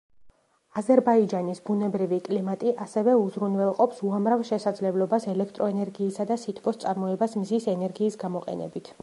[0.79, 8.95] აზერბაიჯანის ბუნებრივი კლიმატი ასევე უზრუნველყოფს უამრავ შესაძლებლობას ელექტროენერგიისა და სითბოს წარმოებას მზის ენერგიის გამოყენებით.